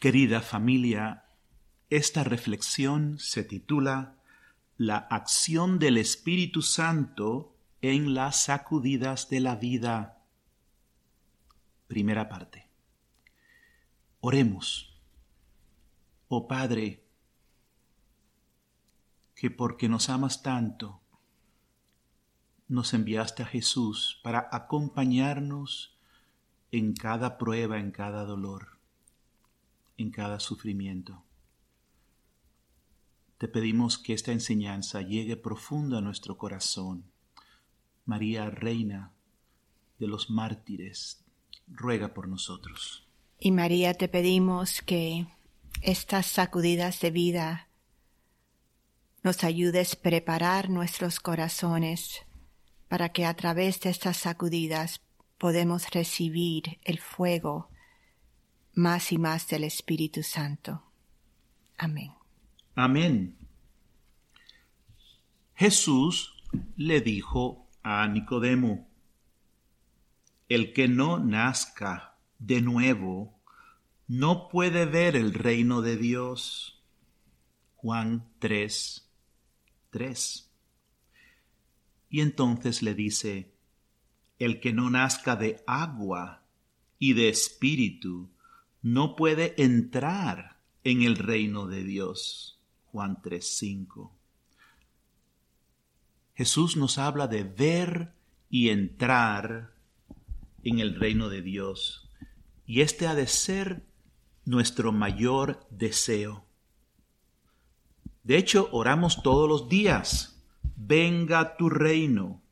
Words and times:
Querida 0.00 0.40
familia, 0.40 1.26
esta 1.90 2.24
reflexión 2.24 3.18
se 3.18 3.44
titula 3.44 4.16
La 4.78 4.96
acción 4.96 5.78
del 5.78 5.98
Espíritu 5.98 6.62
Santo 6.62 7.54
en 7.82 8.14
las 8.14 8.44
sacudidas 8.44 9.28
de 9.28 9.40
la 9.40 9.56
vida. 9.56 10.24
Primera 11.86 12.30
parte. 12.30 12.66
Oremos. 14.20 14.98
Oh 16.28 16.48
Padre, 16.48 17.04
que 19.34 19.50
porque 19.50 19.90
nos 19.90 20.08
amas 20.08 20.42
tanto, 20.42 21.02
nos 22.68 22.94
enviaste 22.94 23.42
a 23.42 23.46
Jesús 23.46 24.18
para 24.22 24.48
acompañarnos 24.50 25.94
en 26.72 26.94
cada 26.94 27.36
prueba, 27.36 27.78
en 27.78 27.90
cada 27.90 28.24
dolor, 28.24 28.79
en 30.02 30.10
cada 30.10 30.40
sufrimiento. 30.40 31.22
Te 33.38 33.48
pedimos 33.48 33.98
que 33.98 34.12
esta 34.12 34.32
enseñanza 34.32 35.02
llegue 35.02 35.36
profundo 35.36 35.98
a 35.98 36.00
nuestro 36.00 36.36
corazón. 36.36 37.04
María, 38.04 38.50
Reina 38.50 39.12
de 39.98 40.06
los 40.06 40.30
mártires, 40.30 41.22
ruega 41.66 42.14
por 42.14 42.28
nosotros. 42.28 43.06
Y 43.38 43.50
María, 43.50 43.94
te 43.94 44.08
pedimos 44.08 44.82
que 44.82 45.26
estas 45.82 46.26
sacudidas 46.26 47.00
de 47.00 47.10
vida 47.10 47.68
nos 49.22 49.44
ayudes 49.44 49.94
a 49.94 50.00
preparar 50.00 50.70
nuestros 50.70 51.20
corazones 51.20 52.22
para 52.88 53.10
que 53.10 53.26
a 53.26 53.34
través 53.34 53.80
de 53.80 53.90
estas 53.90 54.16
sacudidas 54.16 55.00
podemos 55.38 55.90
recibir 55.90 56.78
el 56.84 56.98
fuego 56.98 57.69
más 58.74 59.12
y 59.12 59.18
más 59.18 59.48
del 59.48 59.64
Espíritu 59.64 60.22
Santo. 60.22 60.82
Amén. 61.76 62.12
Amén. 62.74 63.36
Jesús 65.54 66.34
le 66.76 67.00
dijo 67.00 67.68
a 67.82 68.06
Nicodemo, 68.06 68.88
el 70.48 70.72
que 70.72 70.88
no 70.88 71.18
nazca 71.18 72.16
de 72.38 72.60
nuevo 72.60 73.40
no 74.08 74.48
puede 74.48 74.86
ver 74.86 75.14
el 75.14 75.34
reino 75.34 75.82
de 75.82 75.96
Dios. 75.96 76.82
Juan 77.76 78.28
3, 78.40 79.08
3. 79.90 80.50
Y 82.10 82.20
entonces 82.20 82.82
le 82.82 82.94
dice, 82.94 83.54
el 84.38 84.58
que 84.58 84.72
no 84.72 84.90
nazca 84.90 85.36
de 85.36 85.62
agua 85.66 86.42
y 86.98 87.12
de 87.12 87.28
espíritu 87.28 88.30
no 88.82 89.16
puede 89.16 89.54
entrar 89.62 90.60
en 90.84 91.02
el 91.02 91.16
reino 91.16 91.66
de 91.66 91.84
Dios. 91.84 92.60
Juan 92.86 93.20
3:5. 93.22 94.12
Jesús 96.34 96.76
nos 96.76 96.98
habla 96.98 97.26
de 97.26 97.44
ver 97.44 98.14
y 98.48 98.70
entrar 98.70 99.74
en 100.62 100.78
el 100.78 100.98
reino 100.98 101.28
de 101.28 101.42
Dios. 101.42 102.08
Y 102.66 102.80
este 102.80 103.06
ha 103.06 103.14
de 103.14 103.26
ser 103.26 103.84
nuestro 104.44 104.92
mayor 104.92 105.66
deseo. 105.70 106.46
De 108.22 108.36
hecho, 108.36 108.68
oramos 108.72 109.22
todos 109.22 109.48
los 109.48 109.68
días 109.68 110.30
venga 110.82 111.56
tu 111.56 111.68
reino. 111.68 112.42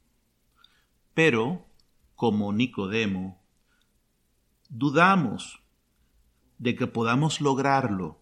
Pero, 1.15 1.67
como 2.15 2.53
Nicodemo, 2.53 3.43
dudamos 4.69 5.58
de 6.59 6.75
que 6.77 6.87
podamos 6.87 7.41
lograrlo, 7.41 8.21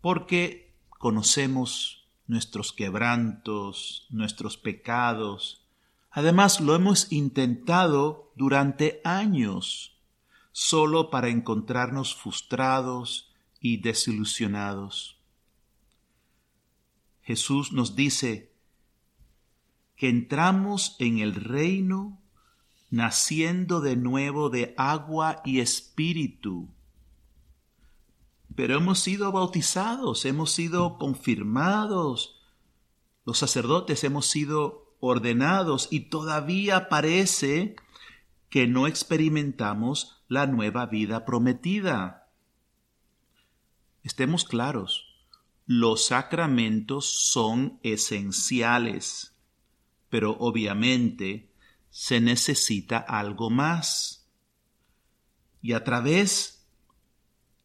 porque 0.00 0.74
conocemos 0.88 2.08
nuestros 2.26 2.72
quebrantos, 2.72 4.06
nuestros 4.10 4.56
pecados. 4.56 5.66
Además, 6.10 6.60
lo 6.60 6.74
hemos 6.74 7.12
intentado 7.12 8.32
durante 8.36 9.00
años, 9.04 9.98
solo 10.52 11.10
para 11.10 11.28
encontrarnos 11.28 12.14
frustrados 12.14 13.32
y 13.60 13.78
desilusionados. 13.78 15.18
Jesús 17.22 17.72
nos 17.72 17.94
dice, 17.94 18.48
que 19.98 20.08
entramos 20.08 20.94
en 21.00 21.18
el 21.18 21.34
reino 21.34 22.22
naciendo 22.88 23.80
de 23.80 23.96
nuevo 23.96 24.48
de 24.48 24.72
agua 24.78 25.42
y 25.44 25.58
espíritu. 25.58 26.68
Pero 28.58 28.78
hemos 28.78 28.98
sido 28.98 29.30
bautizados, 29.30 30.24
hemos 30.24 30.50
sido 30.50 30.98
confirmados, 30.98 32.42
los 33.24 33.38
sacerdotes 33.38 34.02
hemos 34.02 34.26
sido 34.26 34.96
ordenados 34.98 35.86
y 35.92 36.10
todavía 36.10 36.88
parece 36.88 37.76
que 38.50 38.66
no 38.66 38.88
experimentamos 38.88 40.24
la 40.26 40.48
nueva 40.48 40.86
vida 40.86 41.24
prometida. 41.24 42.32
Estemos 44.02 44.42
claros, 44.42 45.06
los 45.64 46.06
sacramentos 46.06 47.06
son 47.06 47.78
esenciales 47.84 49.38
pero 50.08 50.36
obviamente 50.38 51.52
se 51.90 52.20
necesita 52.20 52.98
algo 52.98 53.50
más. 53.50 54.26
Y 55.60 55.72
a 55.72 55.84
través 55.84 56.57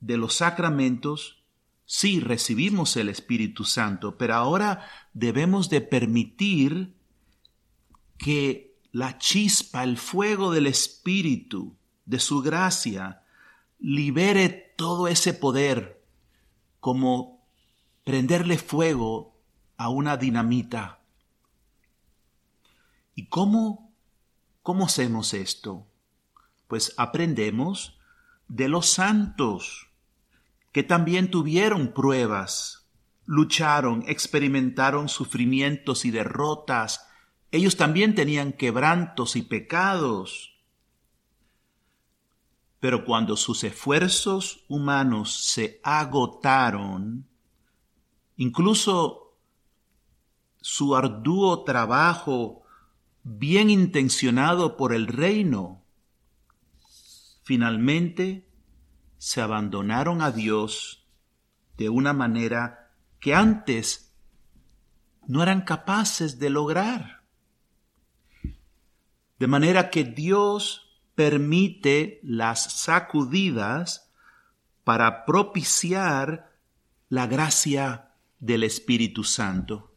de 0.03 0.17
los 0.17 0.35
sacramentos, 0.35 1.43
sí 1.85 2.19
recibimos 2.19 2.95
el 2.97 3.09
Espíritu 3.09 3.63
Santo, 3.63 4.17
pero 4.17 4.35
ahora 4.35 4.87
debemos 5.13 5.69
de 5.69 5.81
permitir 5.81 6.95
que 8.17 8.77
la 8.91 9.17
chispa, 9.17 9.83
el 9.83 9.97
fuego 9.97 10.51
del 10.51 10.67
Espíritu, 10.67 11.75
de 12.05 12.19
su 12.19 12.41
gracia, 12.41 13.23
libere 13.79 14.73
todo 14.77 15.07
ese 15.07 15.33
poder, 15.33 16.03
como 16.79 17.45
prenderle 18.03 18.57
fuego 18.57 19.35
a 19.77 19.89
una 19.89 20.17
dinamita 20.17 21.03
¿Y 23.15 23.27
cómo, 23.27 23.93
cómo 24.61 24.85
hacemos 24.85 25.33
esto? 25.33 25.87
Pues 26.67 26.93
aprendemos 26.97 27.99
de 28.47 28.67
los 28.67 28.87
santos, 28.87 29.89
que 30.73 30.83
también 30.83 31.29
tuvieron 31.29 31.93
pruebas, 31.93 32.89
lucharon, 33.25 34.03
experimentaron 34.07 35.07
sufrimientos 35.07 36.03
y 36.03 36.11
derrotas. 36.11 37.07
Ellos 37.51 37.77
también 37.77 38.15
tenían 38.15 38.51
quebrantos 38.51 39.35
y 39.35 39.43
pecados. 39.43 40.59
Pero 42.79 43.05
cuando 43.05 43.37
sus 43.37 43.63
esfuerzos 43.63 44.65
humanos 44.67 45.45
se 45.45 45.79
agotaron, 45.83 47.27
incluso 48.35 49.37
su 50.59 50.95
arduo 50.95 51.63
trabajo 51.63 52.63
bien 53.21 53.69
intencionado 53.69 54.75
por 54.75 54.91
el 54.91 55.05
reino, 55.05 55.83
finalmente 57.43 58.49
se 59.23 59.39
abandonaron 59.39 60.21
a 60.21 60.31
Dios 60.31 61.07
de 61.77 61.87
una 61.87 62.11
manera 62.11 62.91
que 63.21 63.33
antes 63.33 64.13
no 65.27 65.41
eran 65.41 65.61
capaces 65.61 66.39
de 66.39 66.49
lograr. 66.49 67.23
De 69.39 69.47
manera 69.47 69.89
que 69.89 70.03
Dios 70.03 70.99
permite 71.15 72.19
las 72.21 72.73
sacudidas 72.73 74.11
para 74.83 75.23
propiciar 75.23 76.51
la 77.07 77.25
gracia 77.25 78.11
del 78.39 78.63
Espíritu 78.63 79.23
Santo. 79.23 79.95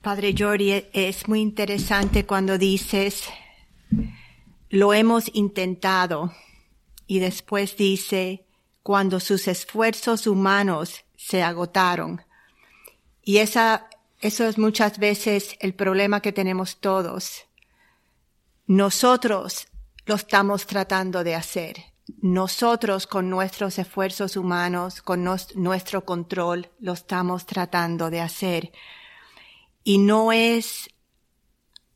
Padre 0.00 0.34
Jordi, 0.36 0.86
es 0.94 1.28
muy 1.28 1.40
interesante 1.40 2.24
cuando 2.24 2.56
dices, 2.56 3.24
lo 4.70 4.94
hemos 4.94 5.30
intentado, 5.34 6.32
y 7.12 7.18
después 7.18 7.76
dice, 7.76 8.46
cuando 8.82 9.20
sus 9.20 9.46
esfuerzos 9.46 10.26
humanos 10.26 11.04
se 11.14 11.42
agotaron. 11.42 12.22
Y 13.22 13.36
esa, 13.36 13.90
eso 14.22 14.46
es 14.46 14.56
muchas 14.56 14.98
veces 14.98 15.56
el 15.60 15.74
problema 15.74 16.22
que 16.22 16.32
tenemos 16.32 16.80
todos. 16.80 17.44
Nosotros 18.66 19.66
lo 20.06 20.14
estamos 20.14 20.64
tratando 20.66 21.22
de 21.22 21.34
hacer. 21.34 21.84
Nosotros 22.22 23.06
con 23.06 23.28
nuestros 23.28 23.78
esfuerzos 23.78 24.38
humanos, 24.38 25.02
con 25.02 25.22
nuestro 25.22 26.06
control, 26.06 26.70
lo 26.80 26.94
estamos 26.94 27.44
tratando 27.44 28.08
de 28.08 28.22
hacer 28.22 28.72
y 29.84 29.98
no 29.98 30.32
es 30.32 30.88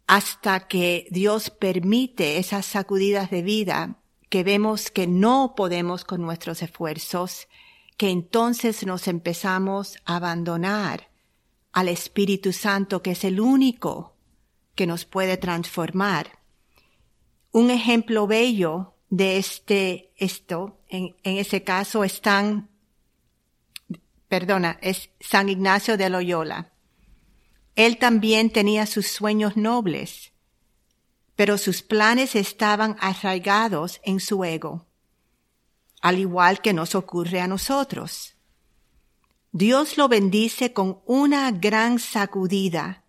hasta 0.06 0.68
que 0.68 1.06
Dios 1.10 1.48
permite 1.48 2.36
esas 2.36 2.66
sacudidas 2.66 3.30
de 3.30 3.40
vida 3.40 4.02
que 4.28 4.42
vemos 4.42 4.90
que 4.90 5.06
no 5.06 5.54
podemos 5.56 6.04
con 6.04 6.22
nuestros 6.22 6.62
esfuerzos, 6.62 7.48
que 7.96 8.10
entonces 8.10 8.84
nos 8.84 9.08
empezamos 9.08 9.96
a 10.04 10.16
abandonar 10.16 11.08
al 11.72 11.88
Espíritu 11.88 12.52
Santo, 12.52 13.02
que 13.02 13.12
es 13.12 13.24
el 13.24 13.40
único 13.40 14.16
que 14.74 14.86
nos 14.86 15.04
puede 15.04 15.36
transformar. 15.36 16.38
Un 17.52 17.70
ejemplo 17.70 18.26
bello 18.26 18.94
de 19.08 19.38
este, 19.38 20.12
esto, 20.16 20.80
en, 20.88 21.16
en 21.22 21.38
ese 21.38 21.62
caso 21.62 22.04
están, 22.04 22.68
perdona, 24.28 24.78
es 24.82 25.10
San 25.20 25.48
Ignacio 25.48 25.96
de 25.96 26.10
Loyola. 26.10 26.72
Él 27.76 27.98
también 27.98 28.50
tenía 28.50 28.86
sus 28.86 29.06
sueños 29.06 29.56
nobles, 29.56 30.32
pero 31.36 31.58
sus 31.58 31.82
planes 31.82 32.34
estaban 32.34 32.96
arraigados 32.98 34.00
en 34.02 34.20
su 34.20 34.42
ego, 34.42 34.86
al 36.00 36.18
igual 36.18 36.62
que 36.62 36.72
nos 36.72 36.94
ocurre 36.94 37.40
a 37.40 37.46
nosotros. 37.46 38.36
Dios 39.52 39.98
lo 39.98 40.08
bendice 40.08 40.72
con 40.72 41.00
una 41.04 41.50
gran 41.52 41.98
sacudida 41.98 43.04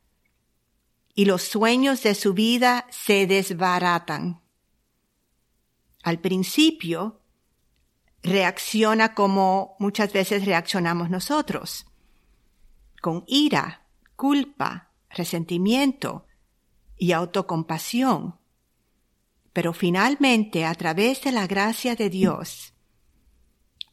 y 1.16 1.26
los 1.26 1.44
sueños 1.44 2.04
de 2.04 2.14
su 2.14 2.34
vida 2.34 2.86
se 2.92 3.28
desbaratan. 3.28 4.42
Al 6.04 6.20
principio, 6.20 7.22
reacciona 8.24 9.14
como 9.16 9.76
muchas 9.80 10.12
veces 10.12 10.46
reaccionamos 10.46 11.10
nosotros, 11.10 11.88
con 13.02 13.24
ira, 13.28 13.88
culpa, 14.16 14.92
resentimiento 15.10 16.27
y 16.98 17.12
autocompasión. 17.12 18.36
Pero 19.54 19.74
finalmente, 19.74 20.66
a 20.66 20.74
través 20.76 21.24
de 21.24 21.32
la 21.32 21.48
gracia 21.48 21.96
de 21.96 22.10
Dios, 22.10 22.74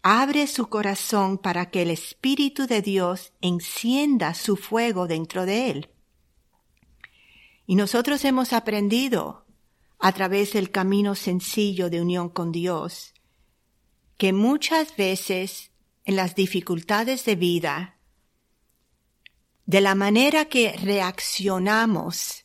abre 0.03 0.47
su 0.47 0.69
corazón 0.69 1.39
para 1.39 1.71
que 1.71 1.83
el 1.83 1.91
Espíritu 1.91 2.67
de 2.67 2.83
Dios 2.83 3.33
encienda 3.41 4.35
su 4.35 4.57
fuego 4.57 5.07
dentro 5.07 5.47
de 5.47 5.71
él. 5.71 5.91
Y 7.67 7.77
nosotros 7.77 8.25
hemos 8.25 8.53
aprendido 8.53 9.47
a 9.99 10.13
través 10.13 10.53
del 10.53 10.71
camino 10.71 11.15
sencillo 11.15 11.89
de 11.89 12.03
unión 12.03 12.29
con 12.29 12.53
Dios, 12.53 13.15
que 14.19 14.35
muchas 14.35 14.97
veces 14.97 15.71
en 16.05 16.17
las 16.17 16.35
dificultades 16.35 17.25
de 17.25 17.37
vida 17.37 17.99
de 19.67 19.81
la 19.81 19.95
manera 19.95 20.45
que 20.45 20.73
reaccionamos, 20.73 22.44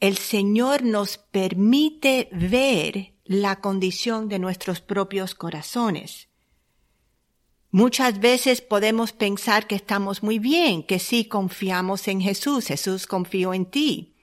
el 0.00 0.16
Señor 0.16 0.82
nos 0.82 1.18
permite 1.18 2.28
ver 2.32 3.12
la 3.24 3.60
condición 3.60 4.28
de 4.28 4.38
nuestros 4.38 4.80
propios 4.80 5.34
corazones. 5.34 6.28
Muchas 7.70 8.18
veces 8.18 8.62
podemos 8.62 9.12
pensar 9.12 9.66
que 9.66 9.76
estamos 9.76 10.22
muy 10.22 10.38
bien, 10.38 10.82
que 10.82 10.98
sí 10.98 11.26
confiamos 11.26 12.08
en 12.08 12.20
Jesús, 12.20 12.66
Jesús 12.66 13.06
confió 13.06 13.54
en 13.54 13.66
ti. 13.66 14.14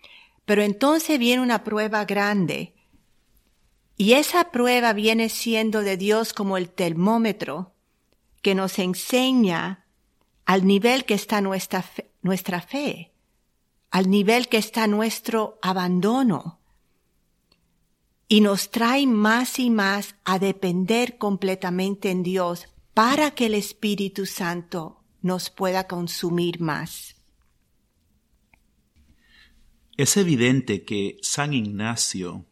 Pero 0.46 0.64
entonces 0.64 1.20
viene 1.20 1.42
una 1.42 1.64
prueba 1.64 2.04
grande. 2.06 2.74
Y 3.96 4.14
esa 4.14 4.52
prueba 4.52 4.94
viene 4.94 5.30
siendo 5.30 5.82
de 5.82 5.96
Dios 5.96 6.34
como 6.34 6.58
el 6.58 6.70
termómetro 6.70 7.74
que 8.42 8.56
nos 8.56 8.80
enseña 8.80 9.86
al 10.46 10.66
nivel 10.66 11.06
que 11.06 11.14
está 11.14 11.40
nuestra 11.40 11.82
fe, 11.84 12.10
nuestra 12.22 12.62
fe, 12.62 13.12
al 13.92 14.10
nivel 14.10 14.48
que 14.48 14.58
está 14.58 14.88
nuestro 14.88 15.60
abandono. 15.62 16.60
Y 18.28 18.42
nos 18.42 18.72
trae 18.72 19.08
más 19.08 19.60
y 19.60 19.70
más 19.70 20.16
a 20.26 20.40
depender 20.40 21.18
completamente 21.18 22.12
en 22.12 22.24
Dios 22.24 22.68
para 22.94 23.32
que 23.32 23.46
el 23.46 23.54
Espíritu 23.54 24.26
Santo 24.26 25.04
nos 25.22 25.50
pueda 25.50 25.88
consumir 25.88 26.60
más. 26.60 27.16
Es 29.96 30.18
evidente 30.18 30.84
que 30.84 31.18
San 31.22 31.54
Ignacio 31.54 32.46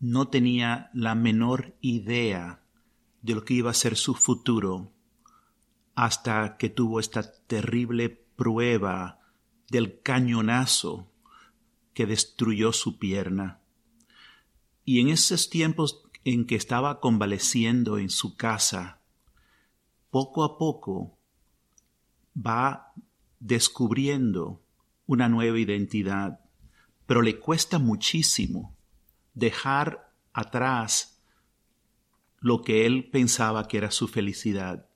no 0.00 0.28
tenía 0.28 0.90
la 0.94 1.14
menor 1.14 1.76
idea 1.80 2.62
de 3.22 3.34
lo 3.34 3.44
que 3.44 3.54
iba 3.54 3.70
a 3.70 3.74
ser 3.74 3.96
su 3.96 4.14
futuro 4.14 4.92
hasta 5.94 6.56
que 6.56 6.68
tuvo 6.68 7.00
esta 7.00 7.22
terrible 7.44 8.10
prueba 8.10 9.21
del 9.70 10.00
cañonazo 10.00 11.10
que 11.94 12.06
destruyó 12.06 12.72
su 12.72 12.98
pierna. 12.98 13.60
Y 14.84 15.00
en 15.00 15.08
esos 15.08 15.50
tiempos 15.50 16.02
en 16.24 16.46
que 16.46 16.56
estaba 16.56 17.00
convaleciendo 17.00 17.98
en 17.98 18.10
su 18.10 18.36
casa, 18.36 19.00
poco 20.10 20.44
a 20.44 20.58
poco 20.58 21.18
va 22.36 22.92
descubriendo 23.40 24.62
una 25.06 25.28
nueva 25.28 25.58
identidad, 25.58 26.40
pero 27.06 27.22
le 27.22 27.38
cuesta 27.38 27.78
muchísimo 27.78 28.76
dejar 29.34 30.12
atrás 30.32 31.20
lo 32.40 32.62
que 32.62 32.86
él 32.86 33.08
pensaba 33.10 33.68
que 33.68 33.78
era 33.78 33.90
su 33.90 34.08
felicidad 34.08 34.88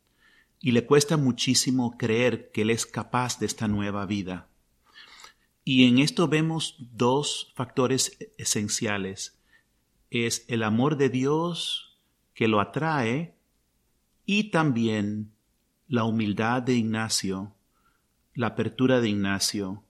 y 0.61 0.73
le 0.73 0.87
cuesta 0.87 1.17
muchísimo 1.17 1.97
creer 1.97 2.51
que 2.51 2.63
Él 2.63 2.71
es 2.71 2.87
capaz 2.87 3.39
de 3.39 3.47
esta 3.47 3.69
nueva 3.69 4.07
vida. 4.07 4.49
Y 5.69 5.89
en 5.89 5.99
esto 5.99 6.29
vemos 6.29 6.77
dos 6.79 7.53
factores 7.57 8.17
esenciales. 8.39 9.37
Es 10.11 10.45
el 10.47 10.63
amor 10.63 10.97
de 10.97 11.09
Dios 11.09 11.99
que 12.35 12.47
lo 12.47 12.61
atrae 12.61 13.35
y 14.25 14.53
también 14.53 15.33
la 15.89 16.05
humildad 16.05 16.63
de 16.63 16.75
Ignacio, 16.75 17.53
la 18.33 18.47
apertura 18.47 19.01
de 19.01 19.09
Ignacio 19.09 19.83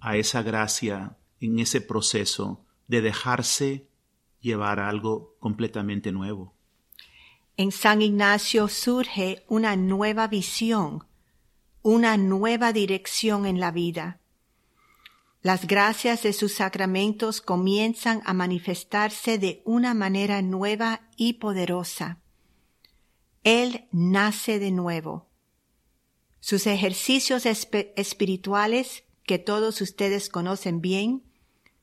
a 0.00 0.16
esa 0.16 0.40
gracia 0.42 1.18
en 1.38 1.58
ese 1.58 1.82
proceso 1.82 2.64
de 2.88 3.02
dejarse 3.02 3.86
llevar 4.40 4.80
a 4.80 4.88
algo 4.88 5.36
completamente 5.38 6.12
nuevo. 6.12 6.54
En 7.58 7.72
San 7.72 8.00
Ignacio 8.00 8.68
surge 8.68 9.44
una 9.48 9.76
nueva 9.76 10.28
visión, 10.28 11.04
una 11.82 12.16
nueva 12.16 12.72
dirección 12.72 13.44
en 13.44 13.60
la 13.60 13.70
vida. 13.70 14.19
Las 15.42 15.66
gracias 15.66 16.22
de 16.22 16.34
sus 16.34 16.54
sacramentos 16.54 17.40
comienzan 17.40 18.20
a 18.26 18.34
manifestarse 18.34 19.38
de 19.38 19.62
una 19.64 19.94
manera 19.94 20.42
nueva 20.42 21.08
y 21.16 21.34
poderosa. 21.34 22.18
Él 23.42 23.88
nace 23.90 24.58
de 24.58 24.70
nuevo. 24.70 25.28
Sus 26.40 26.66
ejercicios 26.66 27.46
espirituales, 27.46 29.04
que 29.24 29.38
todos 29.38 29.80
ustedes 29.80 30.28
conocen 30.28 30.82
bien, 30.82 31.22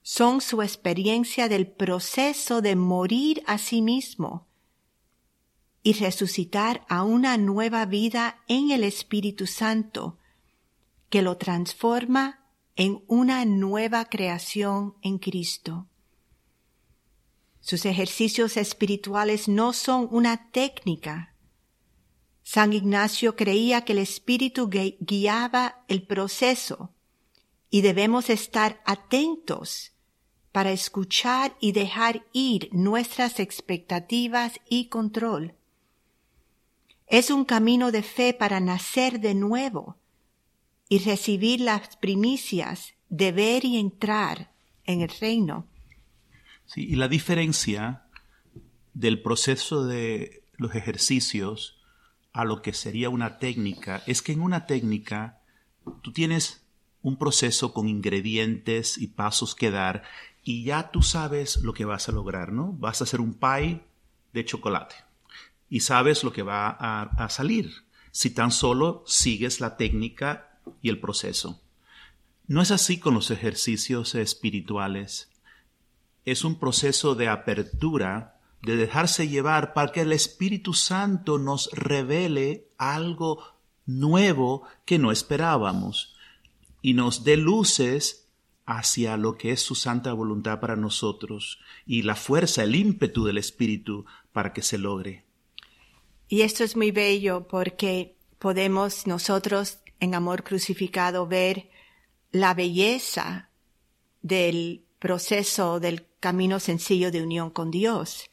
son 0.04 0.40
su 0.40 0.62
experiencia 0.62 1.50
del 1.50 1.68
proceso 1.68 2.62
de 2.62 2.76
morir 2.76 3.44
a 3.48 3.58
sí 3.58 3.82
mismo 3.82 4.48
y 5.82 5.94
resucitar 5.94 6.86
a 6.90 7.04
una 7.04 7.38
nueva 7.38 7.86
vida 7.86 8.44
en 8.48 8.72
el 8.72 8.84
Espíritu 8.84 9.48
Santo, 9.48 10.20
que 11.10 11.22
lo 11.22 11.38
transforma 11.38 12.47
en 12.78 13.04
una 13.08 13.44
nueva 13.44 14.06
creación 14.06 14.96
en 15.02 15.18
Cristo. 15.18 15.88
Sus 17.60 17.86
ejercicios 17.86 18.56
espirituales 18.56 19.50
no 19.50 19.74
son 19.74 20.08
una 20.10 20.50
técnica. 20.52 21.36
San 22.44 22.72
Ignacio 22.72 23.36
creía 23.36 23.82
que 23.82 23.92
el 23.92 24.00
Espíritu 24.00 24.70
guiaba 24.70 25.84
el 25.90 26.04
proceso 26.04 26.94
y 27.70 27.82
debemos 27.82 28.30
estar 28.30 28.82
atentos 28.86 29.92
para 30.54 30.72
escuchar 30.72 31.58
y 31.60 31.74
dejar 31.74 32.26
ir 32.32 32.70
nuestras 32.72 33.42
expectativas 33.42 34.54
y 34.70 34.88
control 34.88 35.58
es 37.08 37.32
un 37.32 37.46
camino 37.46 37.92
de 37.92 38.04
fe 38.04 38.34
para 38.34 38.60
nacer 38.60 39.22
de 39.22 39.34
nuevo 39.34 39.98
y 40.90 41.00
recibir 41.00 41.62
las 41.62 41.98
primicias 41.98 42.94
de 43.10 43.32
ver 43.32 43.66
y 43.66 43.78
entrar 43.78 44.52
en 44.86 45.02
el 45.02 45.10
reino. 45.10 45.68
Sí, 46.66 46.86
y 46.90 46.96
la 46.96 47.08
diferencia 47.08 48.04
del 48.94 49.22
proceso 49.22 49.86
de 49.86 50.44
los 50.58 50.76
ejercicios 50.76 51.78
a 52.34 52.46
lo 52.46 52.62
que 52.62 52.74
sería 52.74 53.10
una 53.10 53.40
técnica 53.40 54.04
es 54.06 54.22
que 54.22 54.32
en 54.32 54.42
una 54.42 54.66
técnica 54.66 55.40
tú 56.02 56.12
tienes 56.12 56.64
un 57.02 57.18
proceso 57.18 57.74
con 57.74 57.88
ingredientes 57.88 58.98
y 58.98 59.08
pasos 59.08 59.56
que 59.56 59.72
dar 59.72 60.04
y 60.44 60.64
ya 60.64 60.92
tú 60.92 61.02
sabes 61.02 61.58
lo 61.58 61.74
que 61.74 61.86
vas 61.86 62.10
a 62.10 62.12
lograr, 62.12 62.52
¿no? 62.52 62.74
Vas 62.74 63.02
a 63.02 63.04
hacer 63.04 63.22
un 63.22 63.34
pie 63.34 63.82
de 64.34 64.46
chocolate 64.46 64.96
y 65.70 65.82
sabes 65.82 66.24
lo 66.24 66.32
que 66.32 66.44
va 66.44 66.70
a, 66.70 67.30
salir 67.30 67.86
si 68.12 68.30
tan 68.30 68.52
solo 68.52 69.04
sigues 69.06 69.60
la 69.60 69.78
técnica 69.78 70.47
y 70.82 70.90
el 70.90 71.00
proceso. 71.00 71.62
No 72.48 72.62
es 72.62 72.72
así 72.72 73.00
con 73.00 73.14
los 73.14 73.32
ejercicios 73.32 74.16
espirituales. 74.16 75.30
Es 76.26 76.44
un 76.44 76.60
proceso 76.60 77.16
de 77.16 77.28
apertura 77.28 78.40
de 78.62 78.76
dejarse 78.76 79.28
llevar 79.28 79.74
para 79.74 79.92
que 79.92 80.02
el 80.02 80.12
Espíritu 80.12 80.74
Santo 80.74 81.38
nos 81.38 81.70
revele 81.72 82.68
algo 82.78 83.44
nuevo 83.86 84.64
que 84.86 85.00
no 85.00 85.12
esperábamos 85.12 86.16
y 86.82 86.94
nos 86.94 87.24
dé 87.24 87.38
luces 87.38 88.28
hacia 88.66 89.16
lo 89.16 89.38
que 89.38 89.52
es 89.52 89.62
su 89.62 89.76
santa 89.76 90.12
voluntad 90.14 90.60
para 90.60 90.76
nosotros 90.76 91.60
y 91.86 92.02
la 92.02 92.16
fuerza, 92.16 92.64
el 92.64 92.76
ímpetu 92.76 93.24
del 93.24 93.38
Espíritu 93.38 94.06
para 94.34 94.52
que 94.52 94.62
se 94.62 94.78
logre. 94.78 95.24
Y 96.28 96.42
esto 96.42 96.64
es 96.64 96.76
muy 96.76 96.92
bello 96.92 97.48
porque 97.48 98.18
podemos 98.40 99.08
nosotros 99.08 99.80
en 100.00 100.16
amor 100.16 100.44
crucificado 100.44 101.28
ver 101.28 101.70
la 102.32 102.54
belleza 102.54 103.50
del 104.22 104.84
proceso 105.00 105.80
del 105.80 106.08
camino 106.20 106.60
sencillo 106.60 107.12
de 107.12 107.22
unión 107.22 107.50
con 107.50 107.72
Dios, 107.72 108.30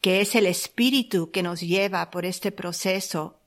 que 0.00 0.20
es 0.20 0.34
el 0.34 0.46
espíritu 0.46 1.30
que 1.30 1.42
nos 1.42 1.60
lleva 1.60 2.10
por 2.10 2.26
este 2.26 2.52
proceso 2.52 3.38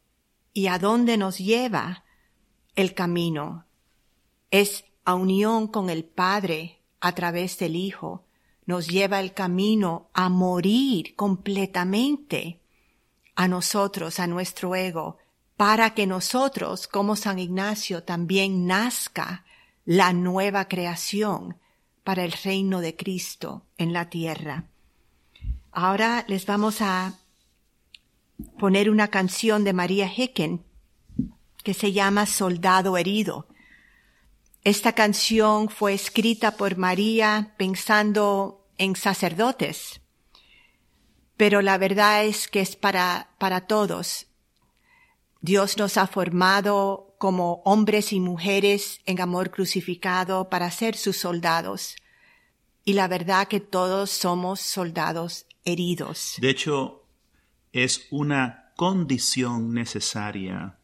y 0.53 0.67
a 0.67 0.79
dónde 0.79 1.17
nos 1.17 1.38
lleva 1.38 2.05
el 2.75 2.93
camino. 2.93 3.65
Es 4.51 4.86
a 5.03 5.15
unión 5.15 5.67
con 5.67 5.89
el 5.89 6.05
Padre 6.05 6.81
a 7.01 7.13
través 7.13 7.60
del 7.60 7.75
Hijo, 7.75 8.25
nos 8.65 8.88
lleva 8.88 9.19
el 9.19 9.34
camino 9.34 10.10
a 10.13 10.29
morir 10.29 11.15
completamente 11.15 12.62
a 13.36 13.48
nosotros, 13.48 14.19
a 14.19 14.27
nuestro 14.27 14.75
ego, 14.75 15.17
para 15.58 15.94
que 15.94 16.06
nosotros, 16.06 16.88
como 16.88 17.16
San 17.16 17.40
Ignacio, 17.40 18.04
también 18.04 18.68
nazca 18.68 19.46
la 19.86 20.14
nueva 20.14 20.68
creación 20.68 21.58
para 22.04 22.24
el 22.24 22.34
reino 22.34 22.82
de 22.82 22.96
Cristo 22.96 23.66
en 23.78 23.94
la 23.94 24.10
tierra. 24.10 24.66
Ahora 25.72 26.26
les 26.28 26.46
vamos 26.46 26.82
a 26.82 27.14
poner 28.60 28.90
una 28.90 29.08
canción 29.08 29.64
de 29.64 29.74
María 29.74 30.08
Hecken 30.08 30.64
que 31.64 31.74
se 31.74 31.94
llama 31.94 32.26
Soldado 32.26 32.98
herido. 32.98 33.48
Esta 34.64 34.94
canción 34.94 35.70
fue 35.70 35.94
escrita 35.94 36.58
por 36.58 36.78
María 36.78 37.54
pensando 37.58 38.68
en 38.78 38.96
sacerdotes, 38.96 40.02
pero 41.38 41.62
la 41.62 41.78
verdad 41.78 42.26
es 42.26 42.48
que 42.48 42.62
es 42.62 42.76
para, 42.76 43.30
para 43.38 43.62
todos, 43.62 44.28
Dios 45.46 45.78
nos 45.78 45.98
ha 45.98 46.08
formado 46.08 47.16
como 47.20 47.62
hombres 47.66 48.14
y 48.14 48.20
mujeres 48.20 49.02
en 49.06 49.22
amor 49.22 49.52
crucificado 49.52 50.50
para 50.50 50.72
ser 50.72 50.96
sus 50.96 51.18
soldados. 51.18 51.98
Y 52.84 52.94
la 52.94 53.08
verdad 53.08 53.48
que 53.48 53.60
todos 53.60 54.10
somos 54.10 54.60
soldados 54.60 55.46
heridos. 55.64 56.38
De 56.40 56.50
hecho, 56.50 57.04
es 57.74 58.08
una 58.10 58.72
condición 58.75 59.72
necesaria 59.72 60.80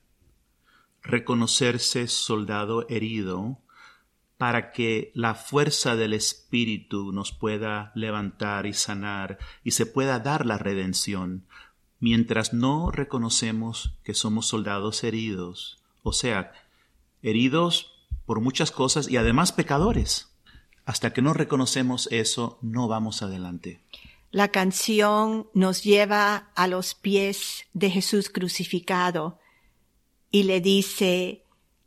reconocerse 1.02 2.08
soldado 2.08 2.88
herido 2.88 3.58
para 4.38 4.72
que 4.72 5.12
la 5.16 5.34
fuerza 5.34 5.96
del 5.96 6.14
Espíritu 6.14 7.12
nos 7.12 7.32
pueda 7.32 7.92
levantar 7.96 8.68
y 8.68 8.74
sanar 8.74 9.40
y 9.64 9.72
se 9.72 9.88
pueda 9.88 10.20
dar 10.20 10.46
la 10.46 10.60
redención 10.60 11.48
mientras 12.02 12.52
no 12.52 12.92
reconocemos 12.92 13.94
que 14.04 14.14
somos 14.14 14.48
soldados 14.48 15.06
heridos, 15.06 15.78
o 16.04 16.12
sea, 16.12 16.52
heridos 17.22 17.94
por 18.26 18.42
muchas 18.42 18.72
cosas 18.72 19.10
y 19.10 19.16
además 19.16 19.54
pecadores. 19.54 20.28
Hasta 20.84 21.14
que 21.14 21.22
no 21.22 21.34
reconocemos 21.34 22.10
eso, 22.12 22.58
no 22.62 22.88
vamos 22.88 23.22
adelante. 23.22 23.80
La 24.32 24.50
canción 24.50 25.48
nos 25.54 25.84
lleva 25.84 26.50
a 26.56 26.68
los 26.68 26.96
pies 26.96 27.66
de 27.74 27.92
Jesús 27.92 28.30
crucificado 28.30 29.40
y 30.32 30.44
le 30.44 30.60
dice, 30.60 31.44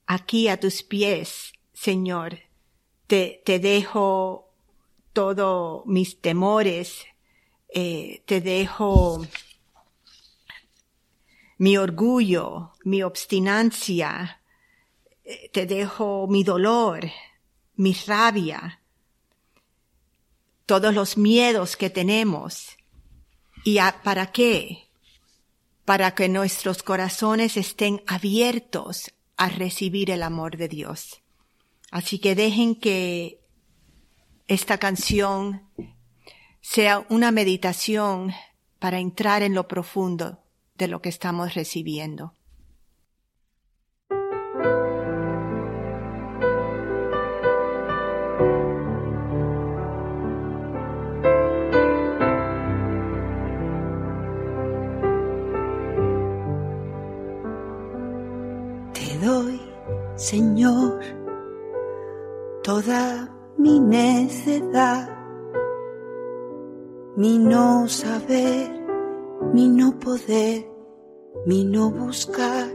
aquí 0.07 0.49
a 0.49 0.61
tus 0.61 0.83
pies, 0.83 1.55
Señor, 1.73 2.39
te, 3.09 3.43
te 3.45 3.59
dejo 3.59 4.49
todos 5.13 5.85
mis 5.87 6.21
temores, 6.21 7.05
eh, 7.69 8.23
te 8.27 8.41
dejo 8.41 9.27
mi 11.59 11.77
orgullo, 11.77 12.73
mi 12.85 13.03
obstinancia, 13.03 14.41
eh, 15.25 15.51
te 15.53 15.67
dejo 15.67 16.27
mi 16.29 16.45
dolor, 16.45 17.11
mi 17.77 17.95
rabia, 18.07 18.81
todos 20.67 20.95
los 20.95 21.17
miedos 21.17 21.77
que 21.77 21.91
tenemos. 21.91 22.77
¿Y 23.65 23.79
para 24.03 24.33
qué? 24.33 24.89
Para 25.85 26.15
que 26.15 26.29
nuestros 26.29 26.83
corazones 26.83 27.57
estén 27.57 28.03
abiertos 28.07 29.13
a 29.37 29.49
recibir 29.49 30.11
el 30.11 30.23
amor 30.23 30.57
de 30.57 30.69
Dios. 30.69 31.23
Así 31.91 32.19
que 32.19 32.35
dejen 32.35 32.75
que 32.75 33.41
esta 34.49 34.79
canción 34.79 35.69
sea 36.61 37.07
una 37.09 37.31
meditación 37.31 38.33
para 38.79 38.99
entrar 38.99 39.43
en 39.43 39.55
lo 39.55 39.69
profundo 39.69 40.44
de 40.77 40.89
lo 40.89 41.01
que 41.01 41.09
estamos 41.09 41.55
recibiendo. 41.55 42.35
Te 58.93 59.19
doy, 59.25 59.61
Señor, 60.17 61.01
toda 62.65 63.33
mi 63.57 63.79
necedad, 63.79 65.09
mi 67.17 67.39
no 67.39 67.87
saber 67.87 68.74
mi 69.55 69.69
no 69.69 69.97
poder, 70.01 70.67
mi 71.47 71.65
no 71.65 71.89
buscar, 71.89 72.73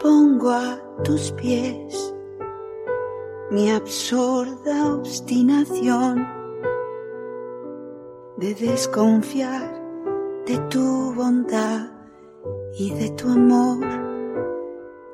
pongo 0.00 0.48
a 0.48 0.80
tus 1.04 1.32
pies 1.32 2.14
mi 3.50 3.70
absurda 3.70 4.94
obstinación 4.94 6.26
de 8.38 8.54
desconfiar 8.54 9.70
de 10.46 10.58
tu 10.70 11.12
bondad 11.14 11.90
y 12.78 12.90
de 12.94 13.10
tu 13.10 13.28
amor. 13.28 13.86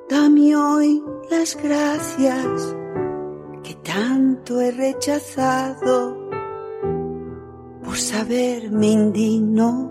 Dame 0.08 0.54
hoy 0.54 1.02
las 1.28 1.60
gracias 1.60 2.76
que 3.64 3.74
tanto 3.82 4.60
he 4.60 4.70
rechazado 4.70 6.16
por 7.84 7.96
saberme 7.96 8.92
indigno 8.92 9.89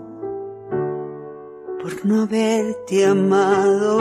por 1.90 2.06
no 2.06 2.22
haberte 2.22 3.04
amado. 3.04 3.98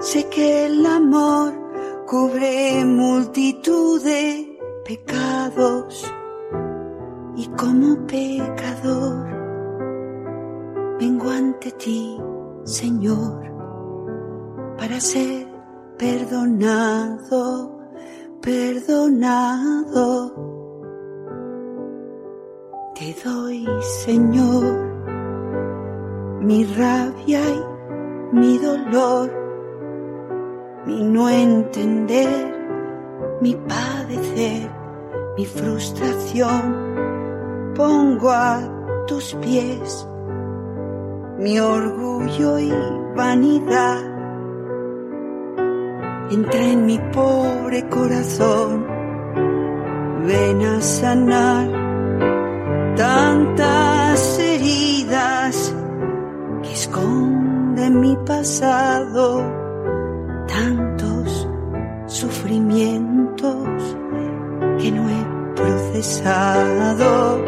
Sé 0.00 0.28
que 0.28 0.66
el 0.66 0.84
amor 0.86 1.52
cubre 2.06 2.84
multitud 2.84 4.02
de 4.02 4.58
pecados 4.84 6.04
y 7.36 7.46
como 7.48 8.06
pecador 8.06 9.26
vengo 10.98 11.30
ante 11.30 11.72
ti, 11.72 12.18
Señor, 12.64 13.42
para 14.76 15.00
ser 15.00 15.46
perdonado, 15.96 17.78
perdonado. 18.40 20.34
Te 22.94 23.14
doy, 23.24 23.66
Señor 24.04 24.97
mi 26.40 26.64
rabia 26.64 27.40
y 27.40 28.36
mi 28.36 28.58
dolor, 28.58 29.30
mi 30.86 31.02
no 31.02 31.28
entender, 31.28 32.54
mi 33.40 33.54
padecer, 33.54 34.70
mi 35.36 35.46
frustración, 35.46 37.74
pongo 37.74 38.30
a 38.30 39.04
tus 39.06 39.34
pies 39.34 40.06
mi 41.38 41.58
orgullo 41.60 42.58
y 42.58 42.72
vanidad. 43.16 44.02
Entra 46.30 46.64
en 46.64 46.84
mi 46.84 46.98
pobre 47.12 47.88
corazón, 47.88 48.84
ven 50.26 50.62
a 50.62 50.80
sanar 50.80 51.78
heridas 52.98 53.97
esconde 56.78 57.90
mi 57.90 58.16
pasado 58.24 59.42
tantos 60.46 61.48
sufrimientos 62.06 63.96
que 64.78 64.92
no 64.92 65.02
he 65.08 65.22
procesado. 65.56 67.44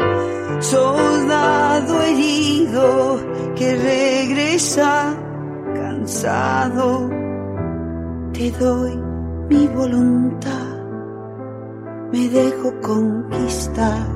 soldado 0.59 2.01
herido 2.03 3.19
que 3.55 3.75
regresa 3.75 5.15
cansado, 5.75 7.09
te 8.33 8.51
doy 8.51 8.95
mi 9.49 9.65
voluntad, 9.67 10.75
me 12.11 12.27
dejo 12.29 12.69
conquistar, 12.81 14.07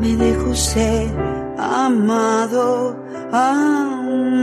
me 0.00 0.16
dejo 0.16 0.54
ser 0.54 1.37
amado, 1.58 2.96
amado. 3.32 4.38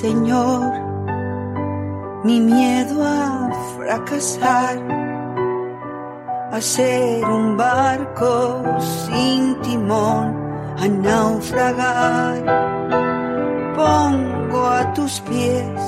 Señor, 0.00 0.72
mi 2.22 2.38
miedo 2.40 3.02
a 3.04 3.50
fracasar, 3.76 4.76
a 6.56 6.60
ser 6.62 7.22
un 7.22 7.54
barco 7.54 8.64
sin 8.80 9.60
timón, 9.60 10.24
a 10.78 10.88
naufragar. 10.88 12.36
Pongo 13.76 14.66
a 14.66 14.94
tus 14.94 15.20
pies 15.20 15.80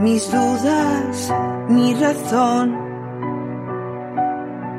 mis 0.00 0.30
dudas, 0.30 1.32
mi 1.70 1.94
razón, 1.94 2.76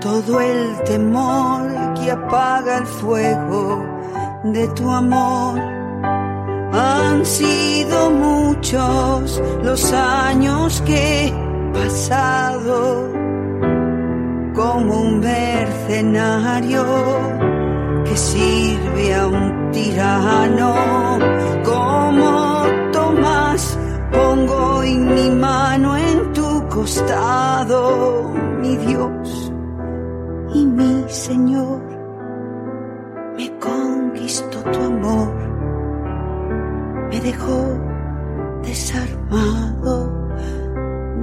todo 0.01 0.39
el 0.39 0.83
temor 0.83 1.95
que 1.95 2.11
apaga 2.11 2.77
el 2.77 2.85
fuego 2.85 3.83
de 4.43 4.67
tu 4.67 4.87
amor. 4.91 5.59
Han 6.73 7.25
sido 7.25 8.11
muchos 8.11 9.41
los 9.63 9.91
años 9.93 10.79
que 10.85 11.25
he 11.25 11.33
pasado 11.73 13.16
como 14.57 15.01
un 15.01 15.19
mercenario 15.19 16.83
que 18.03 18.17
sirve 18.17 19.13
a 19.13 19.27
un 19.27 19.71
tirano. 19.71 20.73
Como 21.63 22.65
Tomás, 22.91 23.77
pongo 24.11 24.83
en 24.83 25.13
mi 25.13 25.29
mano 25.29 25.95
en 25.95 26.33
tu 26.33 26.67
costado, 26.67 28.33
mi 28.59 28.75
Dios 28.77 29.53
y 30.55 30.65
mi 30.65 31.05
Señor. 31.07 31.81
Me 33.37 33.51
conquistó 33.59 34.63
tu 34.63 34.79
amor 34.79 35.47
me 37.09 37.21
dejó 37.21 37.79
desarmado, 38.63 40.27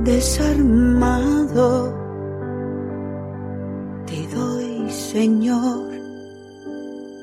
desarmado. 0.05 2.03
Señor, 5.14 5.87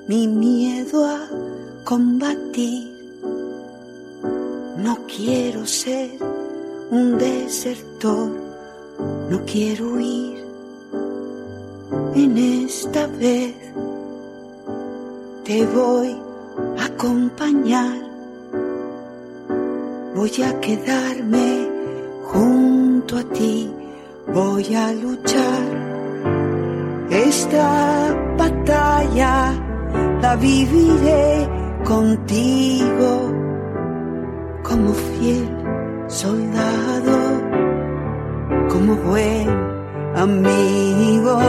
mi 0.07 0.25
miedo 0.25 1.05
a 1.05 1.27
combatir. 1.83 2.89
No 4.77 4.97
quiero 5.13 5.67
ser 5.67 6.11
un 6.89 7.17
desertor, 7.17 8.31
no 9.29 9.41
quiero 9.45 9.95
huir 9.95 10.41
en 12.15 12.37
esta 12.63 13.07
vez. 13.07 13.55
Te 15.43 15.65
voy 15.65 16.15
a 16.77 16.85
acompañar 16.85 18.09
voy 20.15 20.43
a 20.43 20.57
quedarme 20.61 21.67
junto 22.23 23.17
a 23.17 23.23
ti, 23.23 23.69
voy 24.33 24.75
a 24.75 24.93
luchar. 24.93 26.00
Esta 27.11 28.15
batalla 28.37 29.53
la 30.21 30.35
viviré 30.35 31.47
contigo 31.83 33.31
como 34.63 34.93
fiel 34.93 35.47
soldado, 36.07 37.17
como 38.69 38.95
buen 38.95 39.47
amigo. 40.15 41.39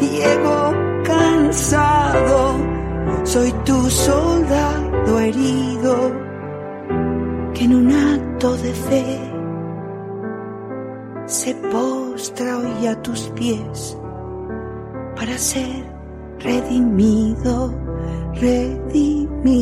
Llego 0.00 0.72
cansado, 1.04 2.56
soy 3.24 3.52
tu 3.64 3.90
soldado 3.90 5.20
herido 5.20 6.22
en 7.62 7.74
un 7.74 7.92
acto 7.92 8.56
de 8.56 8.74
fe 8.74 9.20
se 11.26 11.54
postra 11.54 12.58
hoy 12.58 12.86
a 12.88 13.00
tus 13.02 13.20
pies 13.36 13.96
para 15.22 15.38
ser 15.38 15.84
redimido, 16.40 17.70
redimido. 18.34 19.52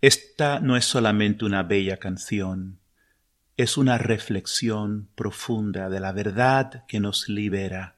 Esta 0.00 0.58
no 0.58 0.76
es 0.76 0.84
solamente 0.84 1.44
una 1.44 1.62
bella 1.62 1.98
canción, 1.98 2.80
es 3.56 3.78
una 3.78 3.96
reflexión 3.96 5.08
profunda 5.14 5.88
de 5.88 6.00
la 6.00 6.12
verdad 6.12 6.84
que 6.86 7.00
nos 7.00 7.28
libera. 7.28 7.96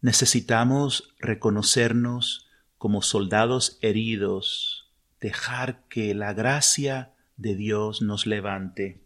Necesitamos 0.00 1.14
reconocernos 1.20 2.48
como 2.76 3.02
soldados 3.02 3.78
heridos, 3.80 4.90
dejar 5.20 5.84
que 5.88 6.14
la 6.14 6.32
gracia 6.32 7.12
de 7.36 7.54
Dios 7.54 8.02
nos 8.02 8.26
levante. 8.26 9.00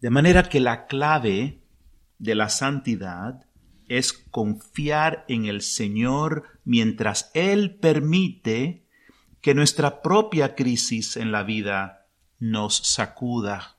De 0.00 0.10
manera 0.10 0.44
que 0.44 0.60
la 0.60 0.86
clave 0.86 1.60
de 2.18 2.34
la 2.34 2.48
santidad 2.48 3.44
es 3.88 4.12
confiar 4.12 5.24
en 5.28 5.46
el 5.46 5.60
Señor 5.60 6.44
mientras 6.64 7.30
Él 7.34 7.76
permite 7.76 8.84
que 9.40 9.54
nuestra 9.54 10.02
propia 10.02 10.54
crisis 10.54 11.16
en 11.16 11.32
la 11.32 11.42
vida 11.42 12.06
nos 12.38 12.76
sacuda. 12.76 13.77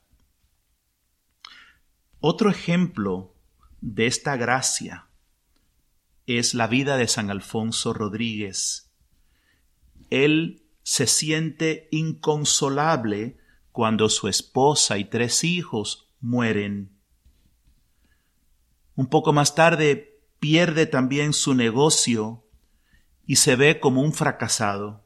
Otro 2.22 2.50
ejemplo 2.50 3.34
de 3.80 4.06
esta 4.06 4.36
gracia 4.36 5.08
es 6.26 6.54
la 6.54 6.68
vida 6.68 6.98
de 6.98 7.08
San 7.08 7.30
Alfonso 7.30 7.94
Rodríguez. 7.94 8.92
Él 10.10 10.66
se 10.84 11.08
siente 11.08 11.88
inconsolable 11.92 13.38
cuando 13.72 14.10
su 14.10 14.28
esposa 14.28 14.98
y 14.98 15.06
tres 15.06 15.46
hijos 15.46 16.12
mueren. 16.20 16.92
Un 18.96 19.08
poco 19.08 19.32
más 19.32 19.56
tarde 19.56 20.20
pierde 20.42 20.88
también 20.88 21.32
su 21.32 21.54
negocio 21.54 22.44
y 23.26 23.38
se 23.38 23.56
ve 23.56 23.80
como 23.80 24.02
un 24.02 24.12
fracasado. 24.12 25.06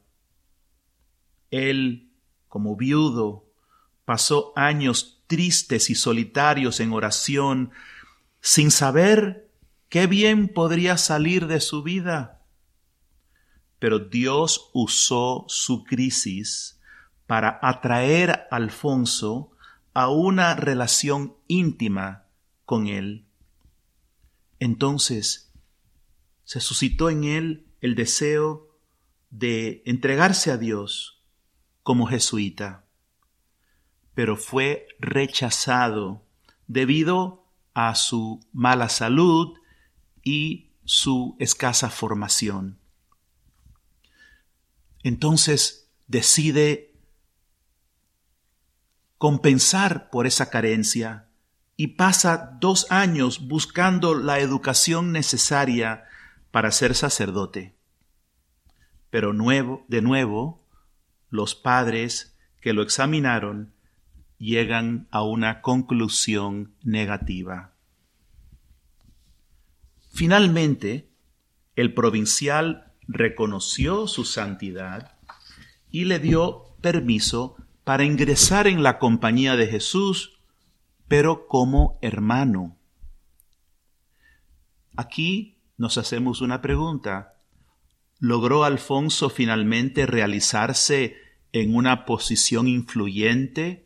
Él, 1.52 2.10
como 2.48 2.74
viudo, 2.74 3.46
pasó 4.04 4.52
años 4.56 5.13
tristes 5.26 5.90
y 5.90 5.94
solitarios 5.94 6.80
en 6.80 6.92
oración, 6.92 7.70
sin 8.40 8.70
saber 8.70 9.50
qué 9.88 10.06
bien 10.06 10.48
podría 10.48 10.96
salir 10.98 11.46
de 11.46 11.60
su 11.60 11.82
vida. 11.82 12.42
Pero 13.78 13.98
Dios 13.98 14.70
usó 14.72 15.44
su 15.48 15.84
crisis 15.84 16.80
para 17.26 17.58
atraer 17.62 18.30
a 18.50 18.56
Alfonso 18.56 19.50
a 19.94 20.08
una 20.08 20.54
relación 20.54 21.36
íntima 21.46 22.26
con 22.64 22.86
él. 22.86 23.26
Entonces 24.58 25.52
se 26.44 26.60
suscitó 26.60 27.10
en 27.10 27.24
él 27.24 27.66
el 27.80 27.94
deseo 27.94 28.78
de 29.30 29.82
entregarse 29.86 30.50
a 30.50 30.56
Dios, 30.56 31.22
como 31.82 32.06
jesuita, 32.06 32.83
pero 34.14 34.36
fue 34.36 34.86
rechazado 34.98 36.22
debido 36.66 37.44
a 37.74 37.94
su 37.94 38.40
mala 38.52 38.88
salud 38.88 39.58
y 40.22 40.70
su 40.84 41.36
escasa 41.38 41.90
formación. 41.90 42.78
Entonces 45.02 45.90
decide 46.06 46.94
compensar 49.18 50.10
por 50.10 50.26
esa 50.26 50.50
carencia 50.50 51.28
y 51.76 51.88
pasa 51.88 52.56
dos 52.60 52.90
años 52.90 53.48
buscando 53.48 54.14
la 54.14 54.38
educación 54.38 55.12
necesaria 55.12 56.04
para 56.50 56.70
ser 56.70 56.94
sacerdote. 56.94 57.74
Pero 59.10 59.32
de 59.88 60.02
nuevo, 60.02 60.66
los 61.30 61.54
padres 61.54 62.36
que 62.60 62.72
lo 62.72 62.82
examinaron 62.82 63.73
llegan 64.38 65.08
a 65.10 65.22
una 65.22 65.60
conclusión 65.60 66.74
negativa. 66.82 67.74
Finalmente, 70.12 71.10
el 71.76 71.92
provincial 71.92 72.92
reconoció 73.08 74.06
su 74.06 74.24
santidad 74.24 75.18
y 75.90 76.04
le 76.04 76.18
dio 76.18 76.76
permiso 76.80 77.56
para 77.84 78.04
ingresar 78.04 78.66
en 78.66 78.82
la 78.82 78.98
compañía 78.98 79.56
de 79.56 79.66
Jesús, 79.66 80.38
pero 81.08 81.46
como 81.48 81.98
hermano. 82.00 82.76
Aquí 84.96 85.58
nos 85.76 85.98
hacemos 85.98 86.40
una 86.40 86.62
pregunta. 86.62 87.40
¿Logró 88.20 88.64
Alfonso 88.64 89.28
finalmente 89.28 90.06
realizarse 90.06 91.16
en 91.52 91.74
una 91.74 92.04
posición 92.06 92.68
influyente? 92.68 93.83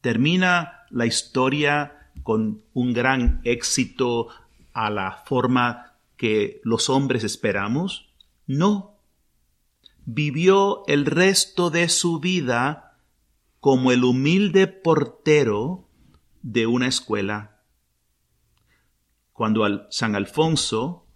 ¿Termina 0.00 0.84
la 0.90 1.06
historia 1.06 2.10
con 2.22 2.62
un 2.72 2.92
gran 2.92 3.40
éxito 3.44 4.28
a 4.72 4.90
la 4.90 5.22
forma 5.26 5.94
que 6.16 6.60
los 6.64 6.88
hombres 6.90 7.24
esperamos? 7.24 8.08
No. 8.46 8.98
Vivió 10.04 10.86
el 10.86 11.06
resto 11.06 11.70
de 11.70 11.88
su 11.88 12.20
vida 12.20 12.98
como 13.60 13.90
el 13.90 14.04
humilde 14.04 14.66
portero 14.66 15.88
de 16.42 16.66
una 16.66 16.86
escuela. 16.86 17.62
Cuando 19.32 19.90
San 19.90 20.14
Alfonso 20.14 21.06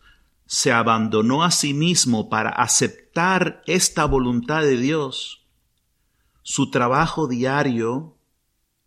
se 0.47 0.73
abandonó 0.73 1.45
a 1.45 1.53
sí 1.53 1.75
mismo 1.75 2.29
para 2.29 2.51
aceptar 2.51 3.63
esta 3.67 4.05
voluntad 4.05 4.63
de 4.63 4.77
Dios, 4.77 5.47
su 6.43 6.71
trabajo 6.73 7.29
diario, 7.29 8.17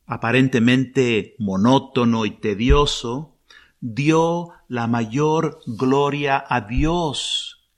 aparentemente 0.06 1.36
monótono 1.40 2.26
y 2.26 2.32
tedioso, 2.32 3.38
dio 3.80 4.50
la 4.68 4.88
mayor 4.88 5.60
gloria 5.66 6.44
a 6.48 6.62
Dios. 6.62 7.70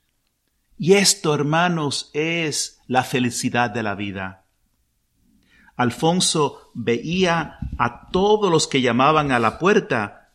Y 0.78 0.94
esto, 0.94 1.34
hermanos, 1.34 2.10
es 2.14 2.82
la 2.88 3.04
felicidad 3.04 3.70
de 3.70 3.84
la 3.84 3.96
vida. 3.96 4.46
Alfonso 5.76 6.72
veía 6.74 7.58
a 7.78 8.10
todos 8.10 8.52
los 8.52 8.68
que 8.68 8.82
llamaban 8.82 9.32
a 9.32 9.40
la 9.40 9.60
puerta 9.60 10.32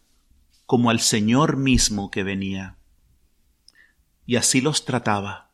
como 0.66 0.90
al 0.90 1.00
Señor 1.00 1.56
mismo 1.56 2.10
que 2.10 2.22
venía 2.22 2.76
y 4.30 4.36
así 4.36 4.60
los 4.60 4.84
trataba. 4.84 5.50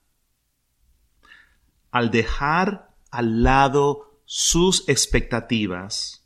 Al 1.90 2.10
dejar 2.10 2.94
al 3.10 3.42
lado 3.42 4.20
sus 4.26 4.86
expectativas, 4.86 6.25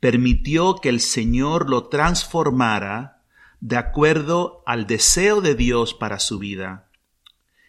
permitió 0.00 0.76
que 0.76 0.88
el 0.88 1.00
Señor 1.00 1.70
lo 1.70 1.88
transformara 1.88 3.22
de 3.60 3.76
acuerdo 3.76 4.62
al 4.66 4.86
deseo 4.86 5.40
de 5.40 5.54
Dios 5.54 5.94
para 5.94 6.18
su 6.18 6.38
vida 6.38 6.90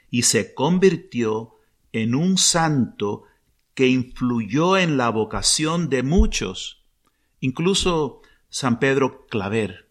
y 0.09 0.23
se 0.23 0.53
convirtió 0.53 1.55
en 1.91 2.15
un 2.15 2.37
santo 2.37 3.23
que 3.73 3.87
influyó 3.87 4.77
en 4.77 4.97
la 4.97 5.09
vocación 5.09 5.89
de 5.89 6.03
muchos, 6.03 6.83
incluso 7.39 8.21
San 8.49 8.79
Pedro 8.79 9.27
Claver. 9.27 9.89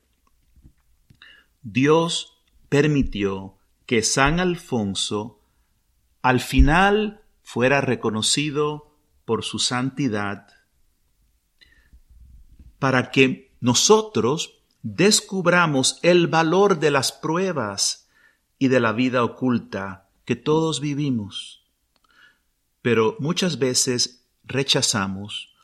Dios 1.62 2.42
permitió 2.68 3.58
que 3.86 4.02
San 4.02 4.40
Alfonso 4.40 5.40
al 6.22 6.40
final 6.40 7.22
fuera 7.42 7.80
reconocido 7.80 8.96
por 9.24 9.44
su 9.44 9.58
santidad, 9.58 10.48
para 12.78 13.10
que 13.10 13.52
nosotros 13.60 14.58
descubramos 14.82 15.98
el 16.02 16.26
valor 16.26 16.78
de 16.78 16.90
las 16.90 17.12
pruebas 17.12 18.08
y 18.58 18.68
de 18.68 18.80
la 18.80 18.92
vida 18.92 19.24
oculta 19.24 20.08
que 20.24 20.36
todos 20.36 20.80
vivimos. 20.80 21.64
Pero 22.82 23.16
muchas 23.18 23.58
veces 23.58 24.24
rechazamos 24.44 25.54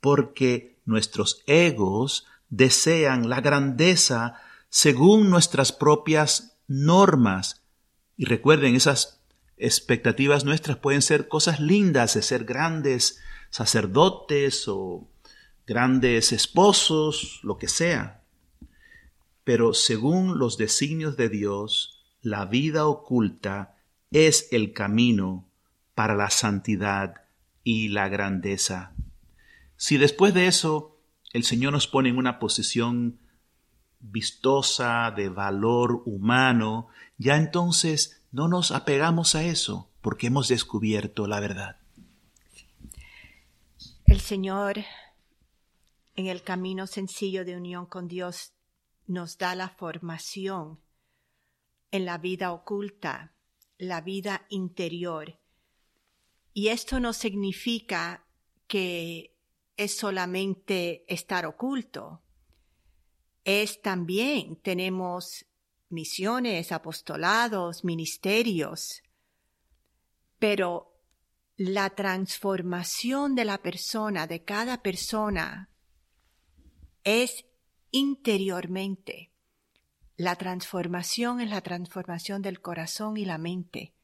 porque 0.00 0.80
nuestros 0.84 1.42
egos 1.46 2.26
desean 2.48 3.28
la 3.28 3.40
grandeza 3.40 4.40
según 4.68 5.30
nuestras 5.30 5.72
propias 5.72 6.56
normas 6.66 7.62
y 8.16 8.24
recuerden, 8.24 8.76
esas 8.76 9.20
expectativas 9.56 10.44
nuestras 10.44 10.76
pueden 10.76 11.02
ser 11.02 11.28
cosas 11.28 11.60
lindas 11.60 12.14
de 12.14 12.22
ser 12.22 12.44
grandes 12.44 13.20
sacerdotes 13.50 14.68
o 14.68 15.08
grandes 15.66 16.32
esposos, 16.32 17.40
lo 17.42 17.58
que 17.58 17.68
sea. 17.68 18.22
Pero 19.44 19.74
según 19.74 20.38
los 20.38 20.56
designios 20.56 21.16
de 21.16 21.28
Dios, 21.28 22.04
la 22.20 22.44
vida 22.44 22.86
oculta 22.86 23.76
es 24.10 24.48
el 24.52 24.72
camino 24.72 25.48
para 25.94 26.14
la 26.14 26.30
santidad 26.30 27.22
y 27.64 27.88
la 27.88 28.08
grandeza. 28.08 28.94
Si 29.76 29.98
después 29.98 30.34
de 30.34 30.46
eso 30.46 31.00
el 31.32 31.44
Señor 31.44 31.72
nos 31.72 31.88
pone 31.88 32.10
en 32.10 32.18
una 32.18 32.38
posición 32.38 33.18
vistosa, 34.00 35.12
de 35.16 35.28
valor 35.28 36.02
humano, 36.04 36.88
ya 37.18 37.36
entonces 37.36 38.22
no 38.32 38.48
nos 38.48 38.70
apegamos 38.70 39.34
a 39.34 39.44
eso 39.44 39.90
porque 40.00 40.26
hemos 40.26 40.48
descubierto 40.48 41.26
la 41.26 41.40
verdad. 41.40 41.76
El 44.06 44.20
Señor, 44.20 44.84
en 46.16 46.26
el 46.26 46.42
camino 46.42 46.86
sencillo 46.86 47.44
de 47.44 47.56
unión 47.56 47.86
con 47.86 48.08
Dios, 48.08 48.52
nos 49.06 49.38
da 49.38 49.54
la 49.54 49.68
formación 49.68 50.80
en 51.90 52.04
la 52.04 52.18
vida 52.18 52.52
oculta, 52.52 53.34
la 53.78 54.00
vida 54.00 54.46
interior. 54.48 55.38
Y 56.54 56.68
esto 56.68 57.00
no 57.00 57.12
significa 57.12 58.24
que 58.66 59.34
es 59.76 59.96
solamente 59.96 61.04
estar 61.12 61.46
oculto, 61.46 62.22
es 63.44 63.82
también 63.82 64.56
tenemos 64.56 65.46
misiones, 65.88 66.72
apostolados, 66.72 67.84
ministerios, 67.84 69.02
pero 70.38 70.92
la 71.56 71.90
transformación 71.90 73.34
de 73.34 73.44
la 73.44 73.58
persona, 73.58 74.26
de 74.26 74.44
cada 74.44 74.82
persona, 74.82 75.71
es 77.04 77.44
interiormente. 77.90 79.30
La 80.16 80.36
transformación 80.36 81.40
es 81.40 81.50
la 81.50 81.60
transformación 81.60 82.42
del 82.42 82.60
corazón 82.60 83.16
y 83.16 83.24
la 83.24 83.38
mente. 83.38 83.94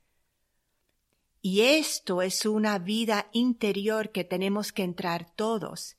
Y 1.41 1.61
esto 1.61 2.23
es 2.23 2.45
una 2.47 2.79
vida 2.79 3.29
interior 3.33 4.11
que 4.11 4.25
tenemos 4.25 4.73
que 4.73 4.83
entrar 4.83 5.31
todos 5.35 5.99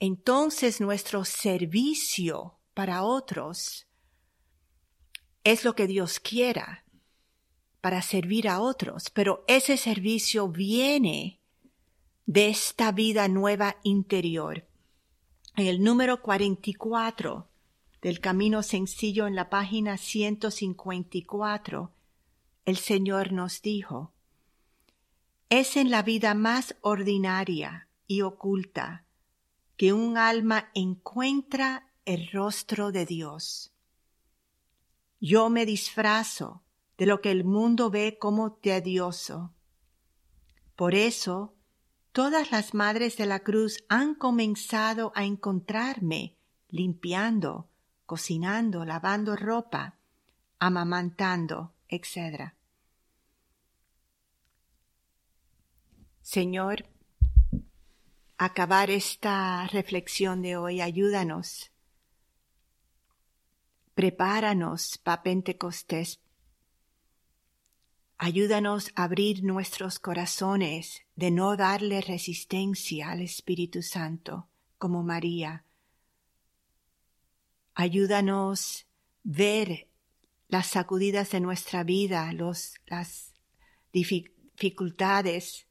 entonces 0.00 0.80
nuestro 0.80 1.26
servicio 1.26 2.58
para 2.72 3.04
otros 3.04 3.86
es 5.44 5.62
lo 5.62 5.74
que 5.74 5.86
Dios 5.86 6.20
quiera 6.20 6.86
para 7.82 8.00
servir 8.00 8.48
a 8.48 8.60
otros, 8.60 9.10
pero 9.10 9.44
ese 9.46 9.76
servicio 9.76 10.48
viene 10.48 11.40
de 12.24 12.48
esta 12.48 12.92
vida 12.92 13.28
nueva 13.28 13.76
interior. 13.82 14.66
El 15.62 15.84
número 15.84 16.22
44 16.22 17.46
del 18.00 18.20
Camino 18.20 18.62
Sencillo 18.62 19.26
en 19.26 19.34
la 19.34 19.50
página 19.50 19.98
154, 19.98 21.92
el 22.64 22.76
Señor 22.78 23.32
nos 23.32 23.60
dijo, 23.60 24.10
es 25.50 25.76
en 25.76 25.90
la 25.90 26.02
vida 26.02 26.32
más 26.32 26.76
ordinaria 26.80 27.88
y 28.06 28.22
oculta 28.22 29.04
que 29.76 29.92
un 29.92 30.16
alma 30.16 30.70
encuentra 30.72 31.92
el 32.06 32.30
rostro 32.30 32.90
de 32.90 33.04
Dios. 33.04 33.70
Yo 35.20 35.50
me 35.50 35.66
disfrazo 35.66 36.62
de 36.96 37.04
lo 37.04 37.20
que 37.20 37.30
el 37.30 37.44
mundo 37.44 37.90
ve 37.90 38.16
como 38.18 38.54
tedioso. 38.54 39.52
Por 40.74 40.94
eso, 40.94 41.52
todas 42.12 42.50
las 42.50 42.74
madres 42.74 43.16
de 43.16 43.26
la 43.26 43.40
cruz 43.40 43.84
han 43.88 44.14
comenzado 44.14 45.12
a 45.14 45.24
encontrarme 45.24 46.36
limpiando, 46.68 47.68
cocinando, 48.06 48.84
lavando 48.84 49.36
ropa, 49.36 49.96
amamantando, 50.58 51.72
etc. 51.88 52.52
Señor, 56.22 56.86
acabar 58.38 58.90
esta 58.90 59.66
reflexión 59.66 60.42
de 60.42 60.56
hoy, 60.56 60.80
ayúdanos. 60.80 61.70
Prepáranos 63.94 64.98
para 65.02 65.22
Pentecostés. 65.22 66.20
Ayúdanos 68.22 68.92
a 68.96 69.04
abrir 69.04 69.42
nuestros 69.44 69.98
corazones 69.98 71.06
de 71.16 71.30
no 71.30 71.56
darle 71.56 72.02
resistencia 72.02 73.10
al 73.10 73.22
Espíritu 73.22 73.80
Santo 73.80 74.46
como 74.76 75.02
María. 75.02 75.64
Ayúdanos 77.72 78.86
ver 79.22 79.88
las 80.48 80.66
sacudidas 80.66 81.30
de 81.30 81.40
nuestra 81.40 81.82
vida, 81.82 82.30
los, 82.34 82.74
las 82.84 83.32
dificultades, 83.90 85.66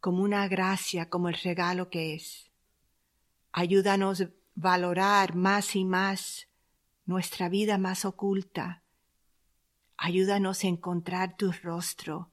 como 0.00 0.22
una 0.22 0.48
gracia, 0.48 1.10
como 1.10 1.28
el 1.28 1.34
regalo 1.34 1.90
que 1.90 2.14
es. 2.14 2.50
Ayúdanos 3.52 4.28
valorar 4.54 5.34
más 5.34 5.76
y 5.76 5.84
más 5.84 6.48
nuestra 7.04 7.50
vida 7.50 7.76
más 7.76 8.06
oculta. 8.06 8.81
Ayúdanos 10.04 10.64
a 10.64 10.66
encontrar 10.66 11.36
tu 11.36 11.52
rostro 11.62 12.32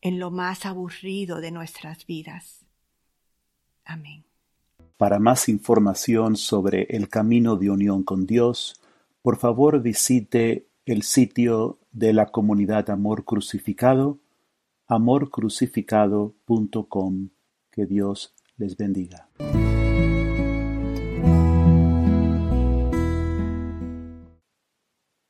en 0.00 0.18
lo 0.18 0.32
más 0.32 0.66
aburrido 0.66 1.40
de 1.40 1.52
nuestras 1.52 2.04
vidas. 2.04 2.66
Amén. 3.84 4.24
Para 4.96 5.20
más 5.20 5.48
información 5.48 6.34
sobre 6.34 6.88
el 6.90 7.08
camino 7.08 7.54
de 7.54 7.70
unión 7.70 8.02
con 8.02 8.26
Dios, 8.26 8.82
por 9.22 9.36
favor 9.36 9.80
visite 9.80 10.66
el 10.84 11.04
sitio 11.04 11.78
de 11.92 12.12
la 12.12 12.26
comunidad 12.26 12.90
Amor 12.90 13.24
Crucificado, 13.24 14.18
amorcrucificado.com. 14.88 17.28
Que 17.70 17.86
Dios 17.86 18.34
les 18.56 18.76
bendiga. 18.76 19.28